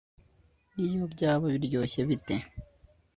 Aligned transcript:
n'iyo 0.73 1.05
byaba 1.13 1.45
biryoshye 1.53 2.01
bite 2.09 2.35